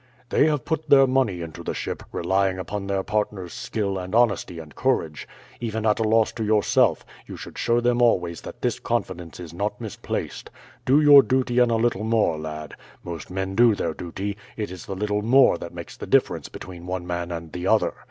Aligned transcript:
"They 0.29 0.47
have 0.47 0.65
put 0.65 0.89
their 0.89 1.05
money 1.05 1.41
into 1.41 1.61
the 1.61 1.75
ship, 1.75 2.01
relying 2.11 2.57
upon 2.57 2.87
their 2.87 3.03
partner's 3.03 3.53
skill 3.53 3.99
and 3.99 4.15
honesty 4.15 4.57
and 4.57 4.73
courage. 4.73 5.27
Even 5.59 5.85
at 5.85 5.99
a 5.99 6.03
loss 6.03 6.31
to 6.31 6.43
yourself 6.43 7.05
you 7.27 7.37
should 7.37 7.55
show 7.55 7.79
them 7.79 8.01
always 8.01 8.41
that 8.41 8.63
this 8.63 8.79
confidence 8.79 9.39
is 9.39 9.53
not 9.53 9.79
misplaced. 9.79 10.49
Do 10.87 10.99
your 10.99 11.21
duty 11.21 11.59
and 11.59 11.69
a 11.71 11.75
little 11.75 12.03
more, 12.03 12.39
lad. 12.39 12.73
Most 13.03 13.29
men 13.29 13.53
do 13.53 13.75
their 13.75 13.93
duty. 13.93 14.37
It 14.57 14.71
is 14.71 14.87
the 14.87 14.95
little 14.95 15.21
more 15.21 15.59
that 15.59 15.71
makes 15.71 15.95
the 15.95 16.07
difference 16.07 16.49
between 16.49 16.87
one 16.87 17.05
man 17.05 17.31
and 17.31 17.51
the 17.51 17.67
other. 17.67 17.93